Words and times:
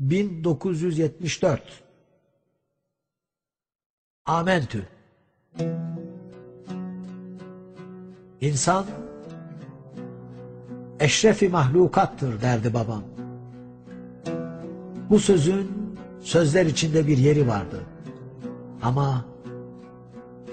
1974 0.00 1.82
Amentü 4.26 4.88
İnsan 8.40 8.86
eşrefi 11.00 11.48
mahlukattır 11.48 12.40
derdi 12.42 12.74
babam. 12.74 13.02
Bu 15.10 15.18
sözün 15.18 15.70
sözler 16.20 16.66
içinde 16.66 17.06
bir 17.06 17.18
yeri 17.18 17.48
vardı. 17.48 17.80
Ama 18.82 19.24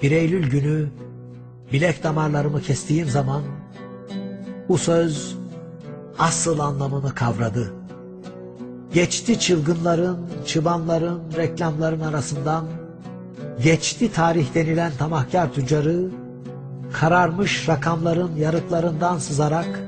bir 0.02 0.10
Eylül 0.10 0.50
günü 0.50 0.88
bilek 1.72 2.02
damarlarımı 2.02 2.62
kestiğim 2.62 3.08
zaman 3.08 3.42
bu 4.68 4.78
söz 4.78 5.36
asıl 6.18 6.58
anlamını 6.58 7.14
kavradı. 7.14 7.79
Geçti 8.92 9.40
çılgınların, 9.40 10.18
çıbanların, 10.46 11.20
reklamların 11.36 12.00
arasından, 12.00 12.64
geçti 13.62 14.12
tarih 14.12 14.54
denilen 14.54 14.92
tamahkar 14.98 15.52
tüccarı, 15.52 16.08
kararmış 16.92 17.68
rakamların 17.68 18.36
yarıklarından 18.36 19.18
sızarak 19.18 19.80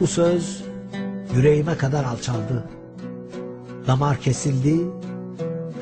bu 0.00 0.06
söz 0.06 0.64
yüreğime 1.34 1.76
kadar 1.76 2.04
alçaldı. 2.04 2.64
Damar 3.86 4.20
kesildi, 4.20 4.80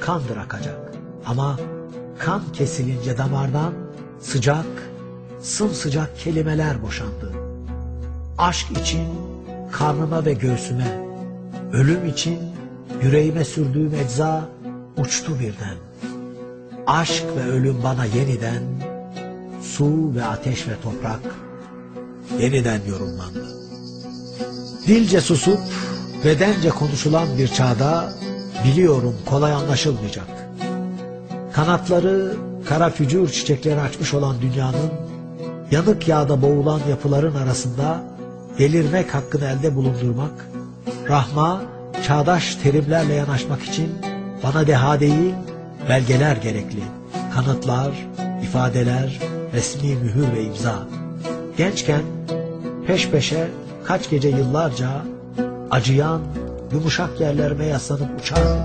kandır 0.01 0.37
akacak. 0.37 0.93
Ama 1.27 1.57
kan 2.19 2.43
kesilince 2.53 3.19
damardan 3.19 3.73
sıcak, 4.21 4.67
sımsıcak 5.41 6.19
kelimeler 6.19 6.83
boşandı. 6.83 7.33
Aşk 8.39 8.71
için 8.71 9.07
karnıma 9.73 10.25
ve 10.25 10.33
göğsüme, 10.33 11.01
ölüm 11.73 12.07
için 12.07 12.39
yüreğime 13.02 13.45
sürdüğüm 13.45 13.95
ecza 13.95 14.48
uçtu 14.97 15.39
birden. 15.41 15.77
Aşk 16.86 17.25
ve 17.36 17.50
ölüm 17.50 17.83
bana 17.83 18.05
yeniden, 18.05 18.62
su 19.62 20.14
ve 20.14 20.25
ateş 20.25 20.69
ve 20.69 20.73
toprak 20.83 21.20
yeniden 22.41 22.81
yorumlandı. 22.89 23.47
Dilce 24.86 25.20
susup 25.20 25.58
bedence 26.25 26.69
konuşulan 26.69 27.39
bir 27.39 27.48
çağda 27.48 28.12
biliyorum 28.64 29.14
kolay 29.27 29.53
anlaşılmayacak. 29.53 30.27
Kanatları 31.53 32.36
kara 32.64 32.91
fücur 32.91 33.28
çiçekleri 33.28 33.80
açmış 33.80 34.14
olan 34.14 34.36
dünyanın 34.41 34.91
yanık 35.70 36.08
yağda 36.08 36.42
boğulan 36.42 36.80
yapıların 36.91 37.34
arasında 37.34 38.03
delirmek 38.58 39.14
hakkını 39.14 39.45
elde 39.45 39.77
bulundurmak, 39.77 40.48
rahma, 41.08 41.62
çağdaş 42.09 42.55
terimlerle 42.55 43.14
yanaşmak 43.14 43.62
için 43.62 43.89
bana 44.42 44.67
deha 44.67 45.01
değil, 45.01 45.34
belgeler 45.89 46.37
gerekli. 46.37 46.83
Kanıtlar, 47.34 47.91
ifadeler, 48.42 49.19
resmi 49.55 49.97
mühür 49.97 50.33
ve 50.36 50.42
imza. 50.42 50.75
Gençken 51.56 52.03
peş 52.86 53.09
peşe 53.09 53.48
kaç 53.84 54.11
gece 54.11 54.29
yıllarca 54.29 54.89
acıyan, 55.70 56.20
yumuşak 56.73 57.20
yerlerime 57.20 57.67
yaslanıp 57.67 58.20
uçardım. 58.20 58.62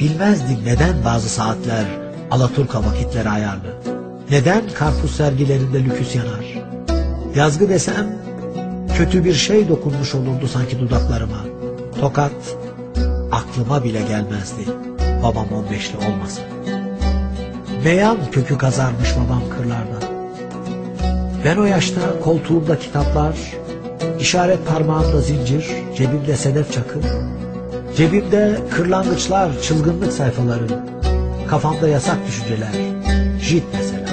Bilmezdim 0.00 0.58
neden 0.64 1.04
bazı 1.04 1.28
saatler 1.28 1.84
Alaturka 2.30 2.84
vakitleri 2.84 3.28
ayarlı. 3.28 3.74
Neden 4.30 4.62
karpuz 4.74 5.16
sergilerinde 5.16 5.84
lüküs 5.84 6.14
yanar? 6.14 6.62
Yazgı 7.36 7.68
desem 7.68 8.06
kötü 8.96 9.24
bir 9.24 9.34
şey 9.34 9.68
dokunmuş 9.68 10.14
olurdu 10.14 10.48
sanki 10.48 10.80
dudaklarıma. 10.80 11.57
Tokat 12.00 12.56
aklıma 13.32 13.84
bile 13.84 14.00
gelmezdi 14.00 14.72
babam 15.22 15.46
on 15.52 15.70
beşli 15.70 15.96
olmasa. 15.96 16.42
Meyan 17.84 18.16
kökü 18.32 18.58
kazarmış 18.58 19.14
babam 19.16 19.42
kırlarda. 19.56 20.06
Ben 21.44 21.56
o 21.56 21.64
yaşta 21.64 22.00
koltuğumda 22.24 22.78
kitaplar, 22.78 23.34
işaret 24.20 24.66
parmağımda 24.66 25.20
zincir, 25.20 25.66
cebimde 25.96 26.36
sedef 26.36 26.72
çakı, 26.72 26.98
cebimde 27.96 28.58
kırlangıçlar, 28.70 29.62
çılgınlık 29.62 30.12
sayfaları, 30.12 30.66
kafamda 31.48 31.88
yasak 31.88 32.16
düşünceler, 32.26 32.72
jit 33.40 33.64
mesela. 33.72 34.08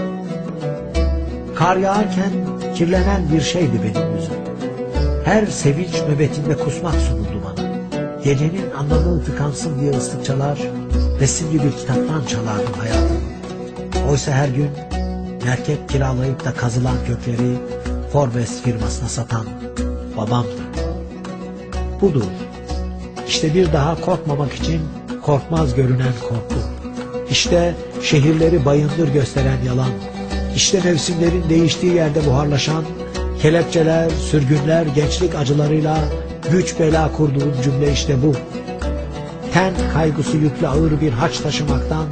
Kar 1.55 1.77
yağarken 1.77 2.31
kirlenen 2.75 3.31
bir 3.33 3.41
şeydi 3.41 3.79
benim 3.83 4.15
yüzüm. 4.15 4.35
Her 5.25 5.45
sevinç 5.45 6.01
nöbetinde 6.09 6.57
kusmak 6.57 6.95
sunuldu. 6.95 7.34
Gecenin 8.25 8.71
anlamı 8.71 9.23
tıkansın 9.23 9.79
diye 9.79 9.91
ıslık 9.91 10.25
çalar, 10.25 10.59
resimli 11.19 11.63
bir 11.63 11.71
kitaptan 11.71 12.25
çalardım 12.27 12.73
hayatımı. 12.79 13.19
Oysa 14.11 14.31
her 14.31 14.47
gün 14.47 14.69
merkep 15.45 15.89
kiralayıp 15.89 16.45
da 16.45 16.53
kazılan 16.53 16.95
kökleri 17.07 17.57
Forbes 18.11 18.61
firmasına 18.61 19.09
satan 19.09 19.45
babamdı. 20.17 20.61
Budur. 22.01 22.23
İşte 23.27 23.53
bir 23.53 23.73
daha 23.73 24.01
korkmamak 24.01 24.53
için 24.53 24.81
korkmaz 25.25 25.75
görünen 25.75 26.13
korku. 26.21 26.59
İşte 27.29 27.75
şehirleri 28.03 28.65
bayındır 28.65 29.07
gösteren 29.07 29.57
yalan. 29.65 29.91
İşte 30.55 30.81
mevsimlerin 30.83 31.49
değiştiği 31.49 31.93
yerde 31.93 32.25
buharlaşan 32.25 32.83
kelepçeler, 33.41 34.09
sürgünler, 34.09 34.85
gençlik 34.85 35.35
acılarıyla 35.35 35.97
güç 36.51 36.79
bela 36.79 37.11
kurduğun 37.11 37.53
cümle 37.63 37.91
işte 37.91 38.15
bu. 38.23 38.33
Ten 39.53 39.73
kaygısı 39.93 40.37
yüklü 40.37 40.67
ağır 40.67 41.01
bir 41.01 41.11
haç 41.11 41.39
taşımaktan 41.39 42.05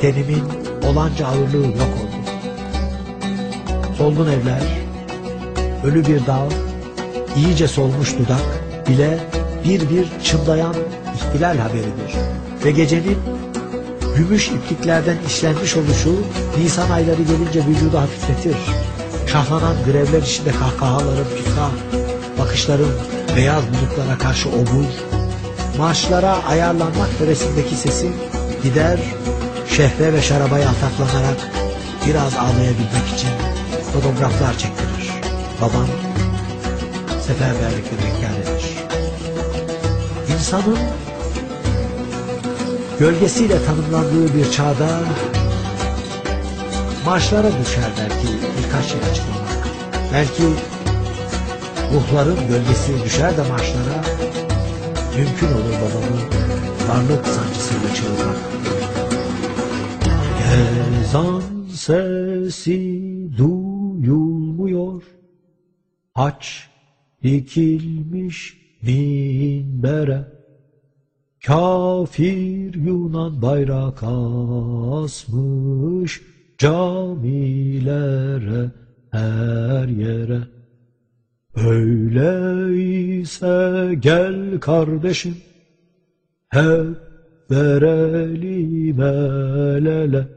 tenimin 0.00 0.42
olanca 0.86 1.26
ağırlığı 1.26 1.66
yok 1.66 1.76
oldu. 1.76 2.20
Solgun 3.98 4.26
evler, 4.26 4.62
ölü 5.84 6.06
bir 6.06 6.26
dağ, 6.26 6.48
iyice 7.36 7.68
solmuş 7.68 8.18
dudak 8.18 8.60
bile 8.88 9.18
bir 9.64 9.80
bir 9.90 10.08
çınlayan 10.24 10.74
ihtilal 11.14 11.58
haberidir. 11.58 12.14
Ve 12.64 12.70
gecenin 12.70 13.18
gümüş 14.16 14.48
ipliklerden 14.48 15.16
işlenmiş 15.26 15.76
oluşu 15.76 16.14
Nisan 16.58 16.90
ayları 16.90 17.22
gelince 17.22 17.68
vücudu 17.68 17.98
hafifletir. 17.98 18.56
Şahlanan 19.26 19.74
grevler 19.86 20.22
içinde 20.22 20.50
kahkahaların 20.50 21.26
küstah, 21.36 21.99
bakışların 22.50 22.90
beyaz 23.36 23.62
bulutlara 23.68 24.18
karşı 24.18 24.48
obur, 24.48 24.84
marşlara 25.78 26.36
ayarlanmak 26.48 27.08
hevesindeki 27.18 27.74
sesi 27.74 28.12
gider, 28.62 28.98
şehre 29.68 30.12
ve 30.12 30.22
şarabaya 30.22 30.68
ataklanarak 30.68 31.36
biraz 32.06 32.34
ağlayabilmek 32.36 33.06
için 33.14 33.30
fotoğraflar 33.92 34.58
çektirir. 34.58 35.10
Babam 35.60 35.86
seferberlikle 37.26 37.96
bekar 37.96 38.30
İnsanın 40.34 40.78
gölgesiyle 42.98 43.64
tanımlandığı 43.64 44.34
bir 44.34 44.52
çağda 44.52 45.00
marşlara 47.04 47.48
düşer 47.48 47.90
belki 47.98 48.34
birkaç 48.58 48.84
şey 48.84 49.00
açıklamak. 49.10 49.68
Belki 50.12 50.42
ruhların 51.94 52.48
gölgesi 52.48 53.04
düşer 53.04 53.36
de 53.36 53.42
marşlara 53.42 54.04
mümkün 55.16 55.46
olur 55.46 55.74
babamın 55.82 56.20
varlık 56.88 57.26
sancısıyla 57.26 57.94
çığırmak. 57.94 58.36
Ezan 61.00 61.42
sesi 61.74 62.78
duyulmuyor, 63.38 65.02
haç 66.14 66.68
dikilmiş 67.22 68.56
minbere. 68.82 70.40
Kafir 71.46 72.74
Yunan 72.74 73.42
bayrak 73.42 74.02
asmış 75.02 76.22
camilere 76.58 78.70
her 79.10 79.88
yere. 79.88 80.59
Öyleyse 81.56 83.44
gel 84.00 84.60
kardeşim 84.60 85.36
hep 86.48 86.96
verelim 87.50 89.00
el 89.00 89.86
ele. 89.86 90.28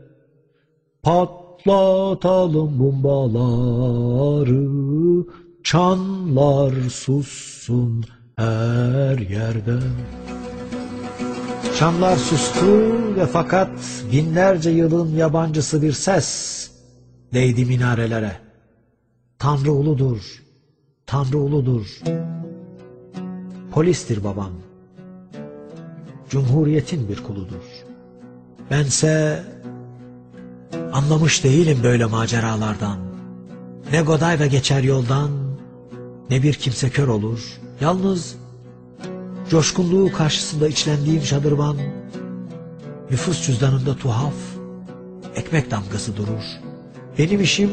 Patlatalım 1.04 2.80
bombaları, 2.80 4.64
çanlar 5.64 6.74
sussun 6.90 8.06
her 8.36 9.18
yerde. 9.18 9.80
Çanlar 11.80 12.18
sustu 12.18 12.68
ve 13.16 13.26
fakat 13.26 13.70
binlerce 14.12 14.70
yılın 14.70 15.16
yabancısı 15.16 15.82
bir 15.82 15.92
ses 15.92 16.72
değdi 17.34 17.66
minarelere. 17.66 18.32
Tanrı 19.40 19.72
uludur, 19.72 20.43
Tanrı 21.14 21.38
uludur. 21.38 22.00
Polistir 23.72 24.24
babam. 24.24 24.52
Cumhuriyetin 26.30 27.10
bir 27.10 27.24
kuludur. 27.24 27.64
Bense 28.72 29.44
anlamış 30.94 31.44
değilim 31.44 31.80
böyle 31.84 32.06
maceralardan. 32.06 32.98
Ne 33.92 34.02
Godayva 34.02 34.46
geçer 34.46 34.84
yoldan, 34.84 35.30
ne 36.30 36.44
bir 36.44 36.54
kimse 36.54 36.90
kör 36.90 37.08
olur. 37.08 37.60
Yalnız 37.82 38.36
coşkunluğu 39.50 40.12
karşısında 40.12 40.68
içlendiğim 40.68 41.22
şadırvan, 41.22 41.78
nüfus 43.12 43.46
cüzdanında 43.46 43.96
tuhaf, 43.96 44.36
ekmek 45.36 45.72
damgası 45.72 46.18
durur. 46.18 46.44
Benim 47.18 47.42
işim 47.42 47.72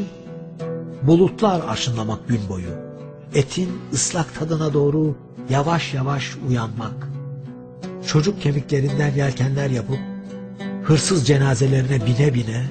bulutlar 1.03 1.61
aşınlamak 1.67 2.27
gün 2.27 2.49
boyu. 2.49 2.90
Etin 3.35 3.69
ıslak 3.93 4.39
tadına 4.39 4.73
doğru 4.73 5.15
yavaş 5.49 5.93
yavaş 5.93 6.37
uyanmak. 6.49 7.07
Çocuk 8.07 8.41
kemiklerinden 8.41 9.15
yelkenler 9.15 9.69
yapıp, 9.69 9.99
hırsız 10.83 11.27
cenazelerine 11.27 12.05
bine 12.05 12.33
bine, 12.33 12.65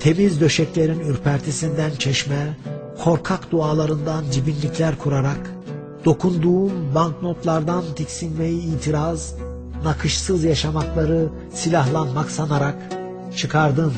temiz 0.00 0.40
döşeklerin 0.40 1.00
ürpertisinden 1.00 1.90
çeşme, 1.98 2.56
korkak 3.04 3.50
dualarından 3.50 4.24
cibinlikler 4.30 4.98
kurarak, 4.98 5.50
dokunduğum 6.04 6.94
banknotlardan 6.94 7.84
tiksinmeyi 7.96 8.62
itiraz, 8.62 9.34
nakışsız 9.84 10.44
yaşamakları 10.44 11.28
silahlanmak 11.54 12.30
sanarak, 12.30 12.76
çıkardım 13.36 13.94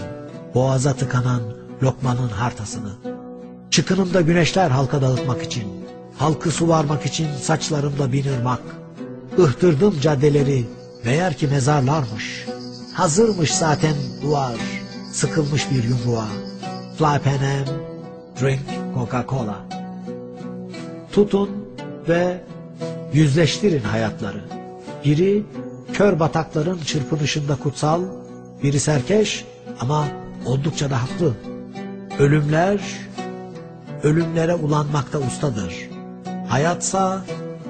boğaza 0.54 0.94
tıkanan 0.94 1.42
lokmanın 1.82 2.28
hartasını. 2.28 2.92
Çıkınımda 3.70 4.20
güneşler 4.20 4.70
halka 4.70 5.02
dağıtmak 5.02 5.42
için, 5.42 5.80
halkı 6.20 6.50
suvarmak 6.50 7.06
için 7.06 7.26
saçlarımda 7.43 8.12
bin 8.12 8.25
ırmak. 8.38 8.61
Ihtırdım 9.38 10.00
caddeleri, 10.00 10.64
meğer 11.05 11.34
ki 11.34 11.46
mezarlarmış. 11.46 12.46
Hazırmış 12.94 13.55
zaten 13.55 13.94
duvar, 14.22 14.55
sıkılmış 15.12 15.70
bir 15.70 15.84
yumruğa. 15.84 16.28
Fly 16.99 17.19
Panem, 17.19 17.64
drink 18.40 18.61
Coca-Cola. 18.94 19.55
Tutun 21.12 21.50
ve 22.08 22.44
yüzleştirin 23.12 23.82
hayatları. 23.82 24.44
Biri 25.05 25.43
kör 25.93 26.20
batakların 26.20 26.78
çırpınışında 26.78 27.56
kutsal, 27.56 28.02
biri 28.62 28.81
serkeş 28.81 29.44
ama 29.81 30.08
oldukça 30.46 30.90
da 30.90 31.02
haklı. 31.02 31.34
Ölümler, 32.19 32.81
ölümlere 34.02 34.55
ulanmakta 34.55 35.19
ustadır. 35.19 35.89
Hayatsa 36.50 37.25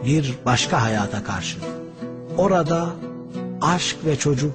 bir 0.04 0.34
başka 0.46 0.82
hayata 0.82 1.24
karşı. 1.24 1.58
Orada 2.38 2.88
aşk 3.60 3.96
ve 4.06 4.16
çocuk 4.16 4.52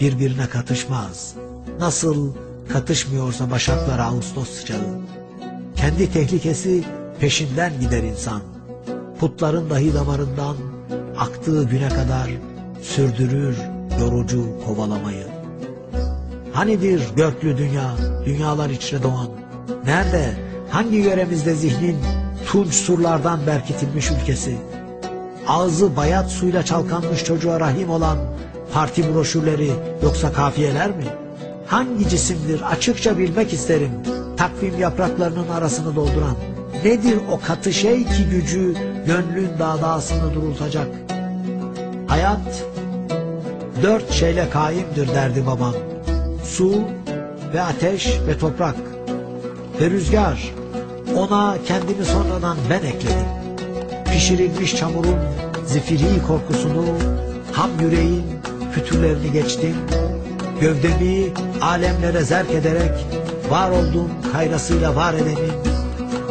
birbirine 0.00 0.46
katışmaz. 0.46 1.34
Nasıl 1.80 2.32
katışmıyorsa 2.72 3.50
başaklara 3.50 4.04
Ağustos 4.04 4.50
sıcağı. 4.50 5.00
Kendi 5.76 6.12
tehlikesi 6.12 6.84
peşinden 7.20 7.80
gider 7.80 8.02
insan. 8.02 8.42
Putların 9.20 9.70
dahi 9.70 9.94
damarından 9.94 10.56
aktığı 11.18 11.64
güne 11.64 11.88
kadar 11.88 12.30
sürdürür 12.82 13.56
yorucu 14.00 14.46
kovalamayı. 14.66 15.26
Hanidir 16.52 17.02
göklü 17.16 17.58
dünya, 17.58 17.94
dünyalar 18.26 18.70
içre 18.70 19.02
doğan? 19.02 19.28
Nerede, 19.84 20.34
hangi 20.70 20.96
yöremizde 20.96 21.54
zihnin 21.54 21.96
tunç 22.54 22.74
surlardan 22.74 23.46
berkitilmiş 23.46 24.10
ülkesi? 24.10 24.56
Ağzı 25.48 25.96
bayat 25.96 26.30
suyla 26.30 26.64
çalkanmış 26.64 27.24
çocuğa 27.24 27.60
rahim 27.60 27.90
olan 27.90 28.18
parti 28.72 29.14
broşürleri 29.14 29.70
yoksa 30.02 30.32
kafiyeler 30.32 30.88
mi? 30.88 31.04
Hangi 31.66 32.08
cisimdir 32.08 32.62
açıkça 32.72 33.18
bilmek 33.18 33.52
isterim 33.52 33.90
takvim 34.36 34.78
yapraklarının 34.78 35.48
arasını 35.48 35.96
dolduran? 35.96 36.36
Nedir 36.84 37.18
o 37.30 37.40
katı 37.40 37.72
şey 37.72 38.04
ki 38.04 38.24
gücü 38.30 38.74
gönlün 39.06 39.50
dağdağısını 39.58 40.34
durultacak? 40.34 40.88
Hayat 42.06 42.64
dört 43.82 44.12
şeyle 44.12 44.50
kaimdir 44.50 45.08
derdi 45.08 45.46
babam. 45.46 45.74
Su 46.44 46.80
ve 47.54 47.62
ateş 47.62 48.20
ve 48.26 48.38
toprak 48.38 48.76
ve 49.80 49.90
rüzgar. 49.90 50.63
Ona 51.16 51.56
kendimi 51.66 52.04
sonradan 52.04 52.56
ben 52.70 52.82
ekledim. 52.82 53.26
Pişirilmiş 54.12 54.76
çamurun 54.76 55.16
zifiri 55.66 56.22
korkusunu, 56.26 56.84
ham 57.52 57.70
yüreğin 57.80 58.24
fütürlerini 58.72 59.32
geçtim. 59.32 59.76
Gövdemi 60.60 61.32
alemlere 61.60 62.24
zerk 62.24 62.50
ederek 62.50 63.06
var 63.50 63.70
olduğum 63.70 64.10
kayrasıyla 64.32 64.96
var 64.96 65.14
edenin 65.14 65.52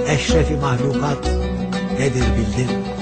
eşrefi 0.08 0.56
mahlukat 0.56 1.18
nedir 2.00 2.24
bildim. 2.38 2.93